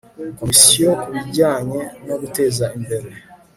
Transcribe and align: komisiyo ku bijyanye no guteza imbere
komisiyo 0.39 0.89
ku 1.01 1.07
bijyanye 1.15 1.79
no 2.07 2.15
guteza 2.21 2.65
imbere 2.77 3.09